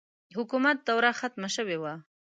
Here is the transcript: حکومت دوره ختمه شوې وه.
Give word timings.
حکومت 0.37 0.77
دوره 0.89 1.09
ختمه 1.19 1.49
شوې 1.55 1.77
وه. 1.81 1.93